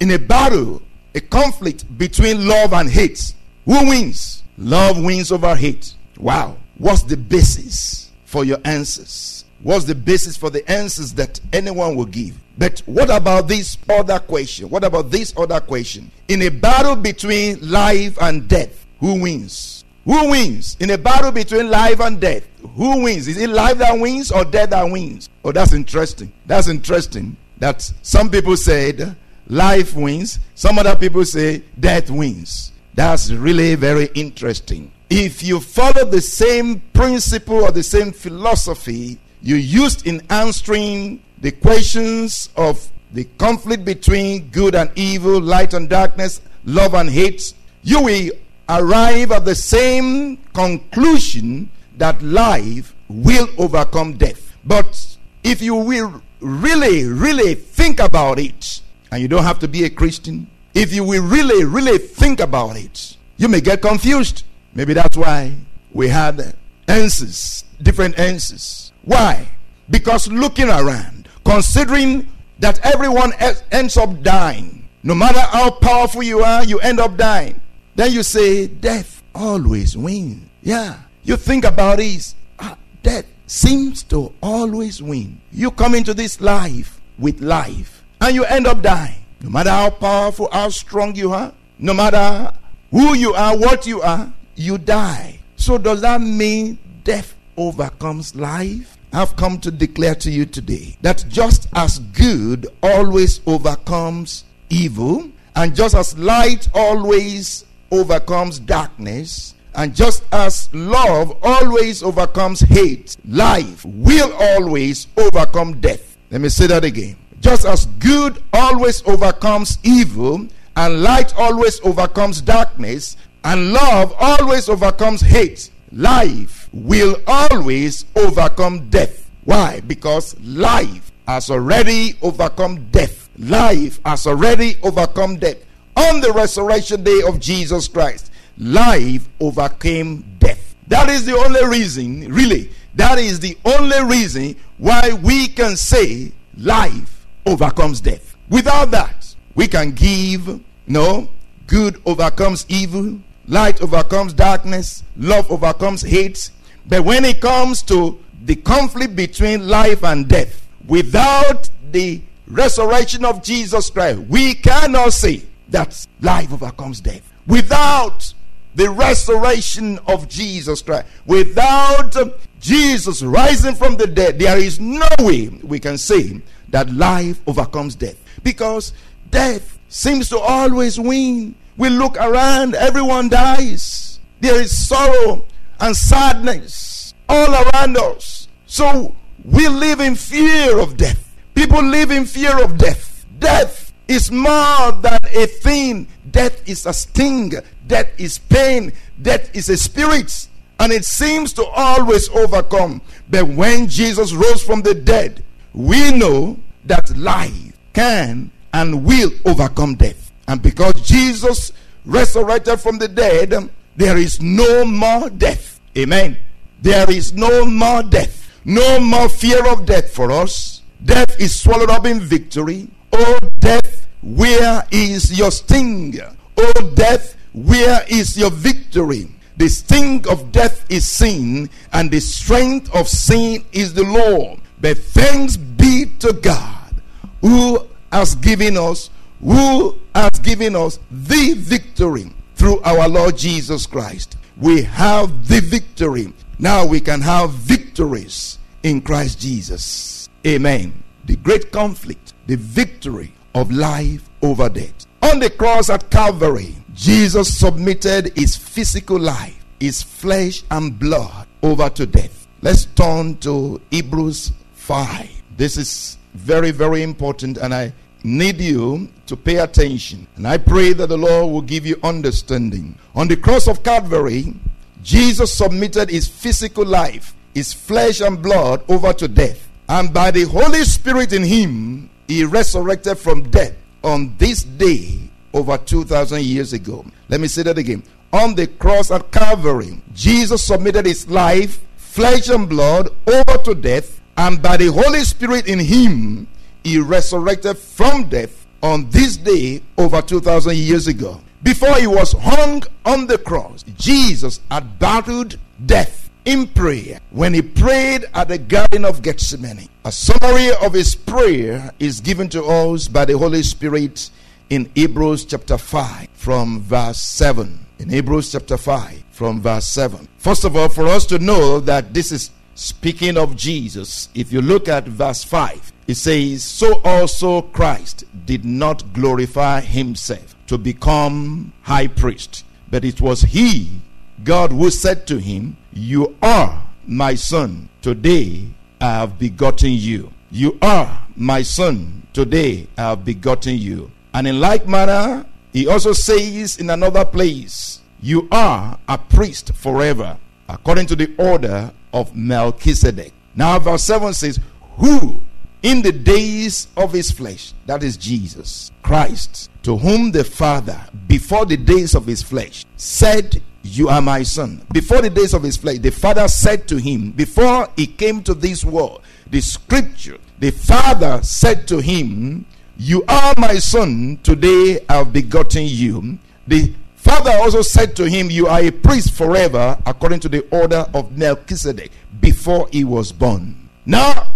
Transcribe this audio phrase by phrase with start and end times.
[0.00, 0.82] In a battle,
[1.14, 4.42] a conflict between love and hate, who wins?
[4.56, 5.94] Love wins over hate.
[6.18, 6.56] Wow.
[6.78, 9.44] What's the basis for your answers?
[9.62, 12.38] What's the basis for the answers that anyone will give?
[12.56, 14.70] But what about this other question?
[14.70, 16.10] What about this other question?
[16.28, 19.84] In a battle between life and death, who wins?
[20.04, 20.76] Who wins?
[20.78, 22.46] In a battle between life and death,
[22.76, 23.26] who wins?
[23.26, 25.28] Is it life that wins or death that wins?
[25.44, 26.32] Oh, that's interesting.
[26.46, 27.36] That's interesting.
[27.58, 29.16] That some people said
[29.48, 30.38] life wins.
[30.54, 32.72] Some other people say death wins.
[32.94, 34.92] That's really very interesting.
[35.10, 41.52] If you follow the same principle or the same philosophy you used in answering the
[41.52, 48.02] questions of the conflict between good and evil, light and darkness, love and hate, you
[48.02, 48.30] will
[48.68, 54.56] arrive at the same conclusion that life will overcome death.
[54.64, 59.84] But if you will really, really think about it, and you don't have to be
[59.84, 60.50] a Christian.
[60.74, 64.44] If you will really, really think about it, you may get confused.
[64.74, 65.54] Maybe that's why
[65.92, 66.54] we had
[66.86, 68.92] answers, different answers.
[69.02, 69.48] Why?
[69.90, 73.32] Because looking around, considering that everyone
[73.70, 77.60] ends up dying, no matter how powerful you are, you end up dying.
[77.94, 80.48] Then you say, death always wins.
[80.62, 80.98] Yeah.
[81.22, 82.34] You think about this.
[82.58, 85.40] Ah, death seems to always win.
[85.52, 89.14] You come into this life with life and you end up dying.
[89.40, 92.52] No matter how powerful, how strong you are, no matter
[92.90, 95.38] who you are, what you are, you die.
[95.56, 98.96] So, does that mean death overcomes life?
[99.12, 105.74] I've come to declare to you today that just as good always overcomes evil, and
[105.74, 114.32] just as light always overcomes darkness, and just as love always overcomes hate, life will
[114.34, 116.16] always overcome death.
[116.30, 117.16] Let me say that again.
[117.40, 125.20] Just as good always overcomes evil, and light always overcomes darkness, and love always overcomes
[125.20, 129.30] hate, life will always overcome death.
[129.44, 129.80] Why?
[129.80, 133.28] Because life has already overcome death.
[133.38, 135.58] Life has already overcome death.
[135.96, 140.74] On the resurrection day of Jesus Christ, life overcame death.
[140.88, 146.32] That is the only reason, really, that is the only reason why we can say
[146.56, 147.17] life
[147.48, 148.36] overcomes death.
[148.48, 151.28] Without that, we can give no
[151.66, 156.50] good overcomes evil, light overcomes darkness, love overcomes hate.
[156.86, 163.42] But when it comes to the conflict between life and death, without the resurrection of
[163.42, 167.32] Jesus Christ, we cannot say that life overcomes death.
[167.46, 168.32] Without
[168.74, 172.16] the resurrection of Jesus Christ, without
[172.60, 177.94] Jesus rising from the dead, there is no way we can say that life overcomes
[177.94, 178.22] death.
[178.42, 178.92] Because
[179.30, 181.54] death seems to always win.
[181.76, 184.20] We look around, everyone dies.
[184.40, 185.44] There is sorrow
[185.80, 188.48] and sadness all around us.
[188.66, 189.14] So
[189.44, 191.36] we live in fear of death.
[191.54, 193.26] People live in fear of death.
[193.38, 197.52] Death is more than a thing, death is a sting,
[197.86, 200.48] death is pain, death is a spirit.
[200.80, 203.02] And it seems to always overcome.
[203.28, 205.44] But when Jesus rose from the dead,
[205.78, 210.32] we know that life can and will overcome death.
[210.48, 211.70] And because Jesus
[212.04, 213.54] resurrected from the dead,
[213.94, 215.78] there is no more death.
[215.96, 216.36] Amen.
[216.82, 218.50] There is no more death.
[218.64, 220.82] No more fear of death for us.
[221.04, 222.88] Death is swallowed up in victory.
[223.12, 226.18] Oh, death, where is your sting?
[226.56, 229.28] Oh, death, where is your victory?
[229.56, 234.56] The sting of death is sin, and the strength of sin is the law.
[234.80, 236.94] But thanks be to God
[237.40, 239.10] who has given us,
[239.40, 244.36] who has given us the victory through our Lord Jesus Christ.
[244.56, 246.32] We have the victory.
[246.58, 250.28] Now we can have victories in Christ Jesus.
[250.46, 251.02] Amen.
[251.26, 255.06] The great conflict, the victory of life over death.
[255.22, 261.88] On the cross at Calvary, Jesus submitted his physical life, his flesh and blood over
[261.90, 262.46] to death.
[262.60, 264.52] Let's turn to Hebrews
[264.88, 265.28] 5.
[265.58, 267.92] This is very, very important, and I
[268.24, 270.26] need you to pay attention.
[270.36, 272.98] And I pray that the Lord will give you understanding.
[273.14, 274.54] On the cross of Calvary,
[275.02, 279.68] Jesus submitted his physical life, his flesh and blood over to death.
[279.90, 285.18] And by the Holy Spirit in him, he resurrected from death on this day
[285.52, 287.04] over 2,000 years ago.
[287.28, 288.02] Let me say that again.
[288.32, 294.17] On the cross at Calvary, Jesus submitted his life, flesh and blood over to death,
[294.38, 296.46] and by the Holy Spirit in him,
[296.84, 301.40] he resurrected from death on this day over 2,000 years ago.
[301.64, 307.62] Before he was hung on the cross, Jesus had battled death in prayer when he
[307.62, 309.88] prayed at the Garden of Gethsemane.
[310.04, 314.30] A summary of his prayer is given to us by the Holy Spirit
[314.70, 317.86] in Hebrews chapter 5 from verse 7.
[317.98, 320.28] In Hebrews chapter 5 from verse 7.
[320.38, 324.62] First of all, for us to know that this is speaking of Jesus, if you
[324.62, 331.72] look at verse 5, it says, So also Christ did not glorify himself to become
[331.82, 334.00] high priest, but it was he,
[334.44, 338.68] God, who said to him, You are my son, today
[339.00, 340.32] I have begotten you.
[340.50, 344.12] You are my son, today I have begotten you.
[344.32, 350.38] And in like manner, he also says in another place, You are a priest forever,
[350.68, 353.32] according to the order of Melchizedek.
[353.54, 354.60] Now, verse 7 says,
[354.98, 355.42] Who
[355.82, 361.66] in the days of his flesh, that is Jesus Christ, to whom the Father, before
[361.66, 364.84] the days of his flesh, said, You are my son.
[364.92, 368.54] Before the days of his flesh, the Father said to him, Before he came to
[368.54, 372.66] this world, the scripture, the Father said to him,
[372.96, 376.38] You are my son, today I have begotten you.
[376.66, 376.92] The
[377.38, 381.38] Father also said to him, You are a priest forever, according to the order of
[381.38, 383.88] Melchizedek, before he was born.
[384.04, 384.48] Now,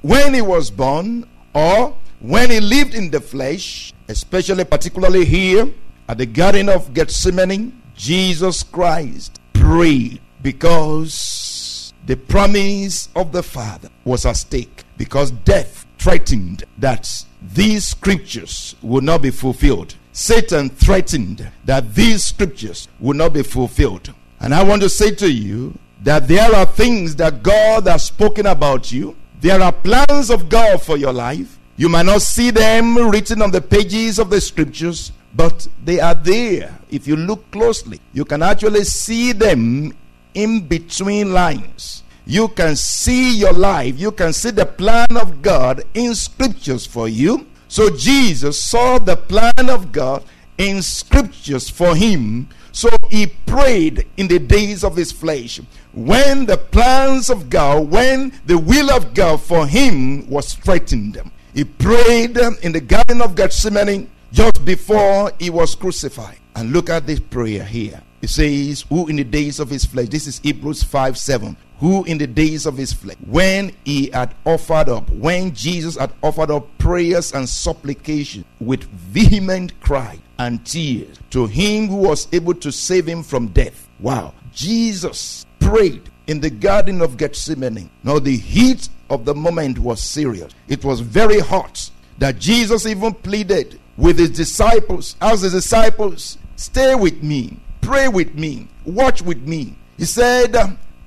[0.00, 5.70] when he was born, or when he lived in the flesh, especially particularly here
[6.08, 14.24] at the Garden of Gethsemane, Jesus Christ prayed because the promise of the Father was
[14.24, 19.94] at stake, because death threatened that these scriptures would not be fulfilled.
[20.12, 24.12] Satan threatened that these scriptures would not be fulfilled.
[24.38, 28.44] And I want to say to you that there are things that God has spoken
[28.44, 29.16] about you.
[29.40, 31.58] There are plans of God for your life.
[31.78, 36.14] You might not see them written on the pages of the scriptures, but they are
[36.14, 36.78] there.
[36.90, 39.96] If you look closely, you can actually see them
[40.34, 42.03] in between lines.
[42.26, 47.06] You can see your life, you can see the plan of God in scriptures for
[47.06, 47.46] you.
[47.68, 50.24] So Jesus saw the plan of God
[50.56, 52.48] in scriptures for him.
[52.72, 55.60] So he prayed in the days of his flesh.
[55.92, 61.20] When the plans of God, when the will of God for him was threatened,
[61.52, 66.38] he prayed in the Garden of Gethsemane just before he was crucified.
[66.56, 68.02] And look at this prayer here.
[68.22, 72.04] It says, Who in the days of his flesh, this is Hebrews 5 7 who
[72.04, 76.50] in the days of his flesh, when he had offered up, when Jesus had offered
[76.50, 82.70] up prayers and supplication with vehement cry and tears to him who was able to
[82.72, 83.88] save him from death.
[84.00, 84.34] Wow.
[84.52, 87.90] Jesus prayed in the Garden of Gethsemane.
[88.02, 93.12] Now, the heat of the moment was serious, it was very hot that Jesus even
[93.12, 99.46] pleaded with his disciples, as his disciples, stay with me, pray with me, watch with
[99.46, 99.76] me.
[99.96, 100.56] He said,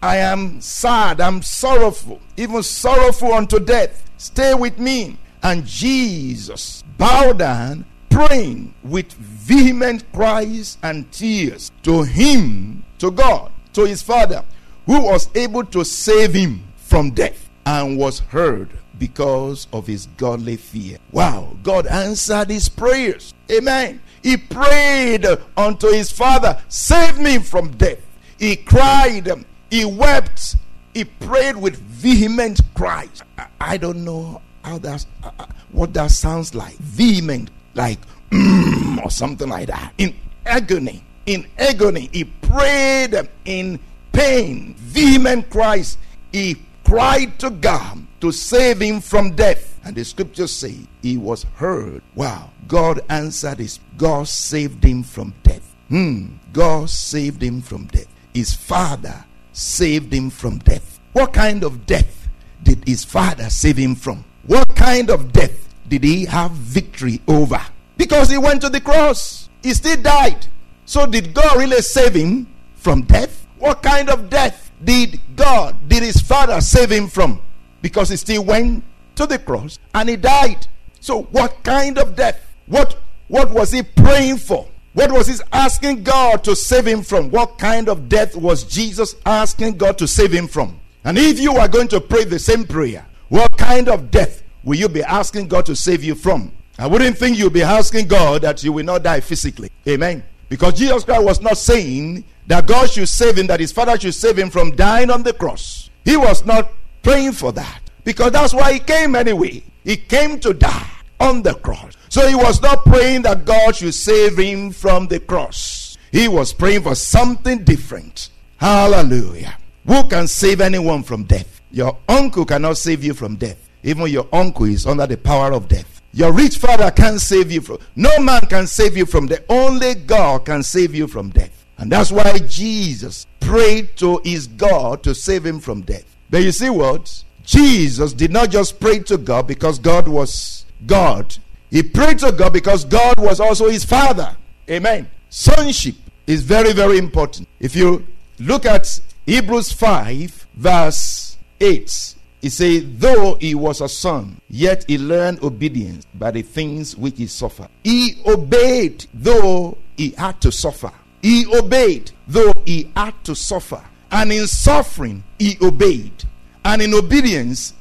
[0.01, 4.03] I am sad, I'm sorrowful, even sorrowful unto death.
[4.17, 5.17] Stay with me.
[5.41, 13.85] And Jesus bowed down, praying with vehement cries and tears to Him, to God, to
[13.85, 14.43] His Father,
[14.85, 20.57] who was able to save Him from death and was heard because of His godly
[20.57, 20.97] fear.
[21.11, 23.33] Wow, God answered His prayers.
[23.51, 24.01] Amen.
[24.23, 25.25] He prayed
[25.55, 28.01] unto His Father, Save me from death.
[28.39, 30.55] He cried, he wept.
[30.93, 33.21] He prayed with vehement cries.
[33.37, 36.75] I, I don't know how that, uh, uh, what that sounds like.
[36.77, 37.99] Vehement, like
[38.31, 39.93] mm, or something like that.
[39.97, 43.79] In agony, in agony, he prayed in
[44.11, 45.97] pain, vehement cries.
[46.31, 49.79] He cried to God to save him from death.
[49.83, 52.01] And the scriptures say he was heard.
[52.15, 52.51] Wow.
[52.67, 55.75] God answered his God saved him from death.
[55.89, 56.35] Hmm.
[56.51, 58.07] God saved him from death.
[58.33, 59.23] His father
[59.57, 60.99] saved him from death.
[61.13, 62.29] What kind of death
[62.63, 64.23] did his father save him from?
[64.45, 67.59] What kind of death did he have victory over?
[67.97, 70.45] Because he went to the cross, he still died.
[70.85, 73.47] So, did God really save him from death?
[73.57, 77.41] What kind of death did God, did his father save him from?
[77.81, 78.83] Because he still went
[79.15, 80.67] to the cross and he died.
[80.99, 82.39] So, what kind of death?
[82.67, 82.97] What
[83.27, 84.67] what was he praying for?
[84.97, 87.29] What was he asking God to save him from?
[87.29, 90.79] What kind of death was Jesus asking God to save him from?
[91.03, 94.75] And if you are going to pray the same prayer, what kind of death will
[94.75, 96.51] you be asking God to save you from?
[96.79, 99.69] I wouldn't think you'll be asking God that you will not die physically.
[99.87, 100.23] Amen.
[100.49, 104.15] Because Jesus Christ was not saying that God should save him, that his father should
[104.15, 105.91] save him from dying on the cross.
[106.05, 106.71] He was not
[107.03, 107.81] praying for that.
[108.03, 109.61] Because that's why he came anyway.
[109.83, 110.89] He came to die
[111.19, 111.93] on the cross.
[112.09, 115.97] So he was not praying that God should save him from the cross.
[116.11, 118.29] He was praying for something different.
[118.57, 119.57] Hallelujah.
[119.85, 121.61] Who can save anyone from death?
[121.71, 123.69] Your uncle cannot save you from death.
[123.83, 126.01] Even your uncle is under the power of death.
[126.13, 129.43] Your rich father can't save you from no man can save you from death.
[129.49, 131.65] Only God can save you from death.
[131.77, 136.05] And that's why Jesus prayed to his God to save him from death.
[136.29, 137.23] But you see what?
[137.43, 141.37] Jesus did not just pray to God because God was God.
[141.69, 144.35] He prayed to God because God was also his father.
[144.69, 145.09] Amen.
[145.29, 145.95] Sonship
[146.25, 147.47] is very, very important.
[147.59, 148.05] If you
[148.39, 154.97] look at Hebrews 5, verse 8, he says, Though he was a son, yet he
[154.97, 157.69] learned obedience by the things which he suffered.
[157.83, 160.91] He obeyed, though he had to suffer.
[161.21, 163.83] He obeyed, though he had to suffer.
[164.11, 166.23] And in suffering, he obeyed.
[166.63, 167.73] And in obedience,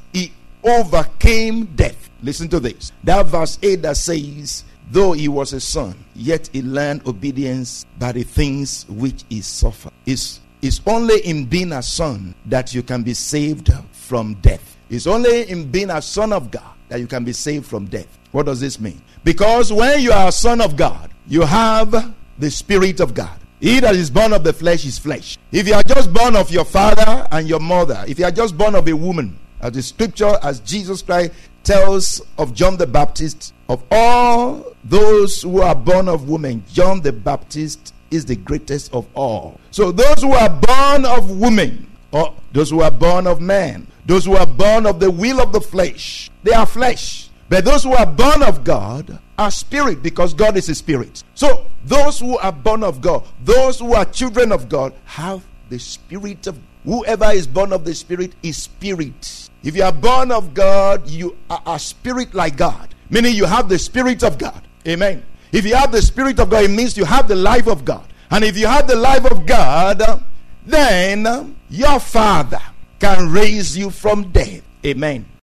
[0.67, 2.11] overcame death.
[2.23, 2.93] Listen to this.
[3.05, 8.13] That verse 8 that says, Though he was a son, yet he learned obedience by
[8.13, 9.93] the things which he suffered.
[10.07, 14.77] It's, it's only in being a son that you can be saved from death.
[14.89, 18.07] It's only in being a son of God that you can be saved from death.
[18.31, 19.03] What does this mean?
[19.25, 23.37] Because when you are a son of God, you have the Spirit of God.
[23.59, 25.39] He that is born of the flesh is flesh.
[25.51, 28.57] If you are just born of your father and your mother, if you are just
[28.57, 31.33] born of a woman, as the scripture, as Jesus Christ
[31.65, 37.13] tells of John the Baptist, of all those who are born of women, John the
[37.13, 39.59] Baptist is the greatest of all.
[39.73, 44.25] So those who are born of women, or those who are born of man, those
[44.25, 47.29] who are born of the will of the flesh, they are flesh.
[47.49, 51.25] But those who are born of God are spirit because God is a spirit.
[51.35, 55.79] So those who are born of God, those who are children of God, have the
[55.79, 59.51] spirit of whoever is born of the spirit is spirit.
[59.67, 63.69] If you are born of God, you are a spirit like God, meaning you have
[63.69, 64.63] the spirit of God.
[64.87, 65.25] Amen.
[65.51, 68.07] If you have the spirit of God, it means you have the life of God.
[68.31, 70.23] And if you have the life of God,
[70.65, 72.63] then your father
[73.01, 74.63] can raise you from death.
[74.85, 75.27] Amen.